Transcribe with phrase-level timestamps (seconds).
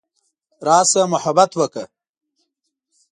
[0.67, 1.85] راشه محبت وکړه.